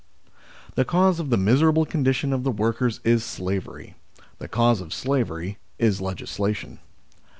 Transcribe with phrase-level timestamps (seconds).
[0.73, 3.93] THE cause of the miserable condition of the workers is slavery.
[4.39, 6.79] The cause of slavery is legisla tion.